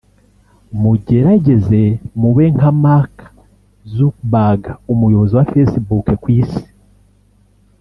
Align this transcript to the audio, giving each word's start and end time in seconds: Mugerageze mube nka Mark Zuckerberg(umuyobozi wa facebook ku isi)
Mugerageze 0.81 1.81
mube 2.19 2.45
nka 2.55 2.69
Mark 2.83 3.15
Zuckerberg(umuyobozi 3.93 5.33
wa 5.35 5.47
facebook 5.51 6.05
ku 6.21 6.27
isi) 6.39 6.63